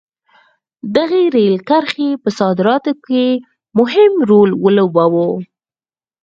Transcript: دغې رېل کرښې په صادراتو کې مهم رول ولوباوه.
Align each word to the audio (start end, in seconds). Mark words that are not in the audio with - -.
دغې 0.95 1.23
رېل 1.35 1.55
کرښې 1.69 2.09
په 2.23 2.29
صادراتو 2.39 2.91
کې 3.05 3.25
مهم 3.79 4.13
رول 4.29 4.49
ولوباوه. 4.63 5.25